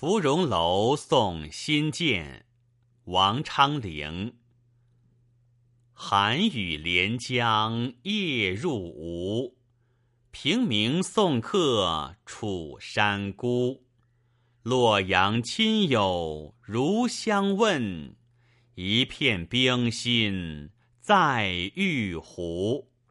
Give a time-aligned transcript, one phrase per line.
[0.00, 2.46] 芙蓉楼送辛渐
[3.04, 4.34] 王昌龄。
[5.92, 9.58] 寒雨连江夜入吴
[10.30, 13.84] 平明送客楚山孤
[14.62, 18.16] 洛阳亲友如相问
[18.76, 20.70] 一片冰心
[21.02, 22.89] 在玉壶。